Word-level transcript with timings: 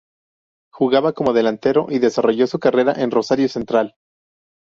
Jugaba 0.73 1.13
como 1.13 1.31
delantero 1.31 1.85
y 1.89 1.99
desarrolló 1.99 2.47
su 2.47 2.57
carrera 2.57 2.91
en 2.97 3.11
Rosario 3.11 3.47
Central. 3.47 3.93